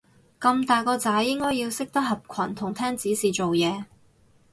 [0.39, 3.83] 咁大個仔應該要識得合群同聽指示做嘢